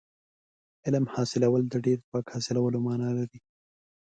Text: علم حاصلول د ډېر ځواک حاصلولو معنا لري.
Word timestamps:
علم 0.85 1.05
حاصلول 1.13 1.63
د 1.69 1.75
ډېر 1.85 1.97
ځواک 2.07 2.25
حاصلولو 2.33 2.77
معنا 2.85 3.09
لري. 3.17 3.39